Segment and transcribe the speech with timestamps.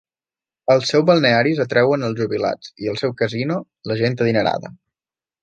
[0.75, 3.61] Els seus balnearis atrauen els jubilats, i el seu casino,
[3.93, 4.75] la gent adinerada.